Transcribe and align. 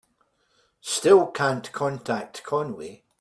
Still 0.81 1.27
can't 1.27 1.71
contact 1.73 2.41
Conway. 2.41 3.03